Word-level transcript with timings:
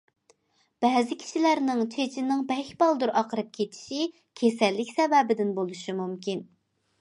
بەزى 0.85 1.17
كىشىلەرنىڭ 1.23 1.83
چېچىنىڭ 1.95 2.41
بەك 2.53 2.71
بالدۇر 2.79 3.13
ئاقىرىپ 3.21 3.53
كېتىشى 3.59 4.01
كېسەللىك 4.43 4.91
سەۋەبىدىن 4.97 5.53
بولۇشى 5.61 5.97
مۇمكىن. 6.01 6.43